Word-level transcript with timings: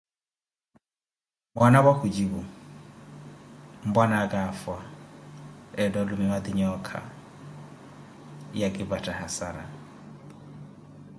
Mwanapwa 1.55 1.93
kujipu: 2.01 2.41
Mpwanaaka 3.87 4.37
afwa, 4.49 4.77
ettha 5.81 5.99
olumiwa 6.03 6.39
ti 6.45 6.51
nhooka, 6.57 6.99
ya 8.61 8.67
kipattha 8.75 9.13
hassara. 9.19 9.63